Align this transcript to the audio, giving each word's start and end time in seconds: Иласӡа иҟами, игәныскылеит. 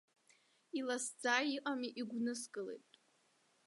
Иласӡа 0.79 1.35
иҟами, 1.55 1.89
игәныскылеит. 2.01 2.91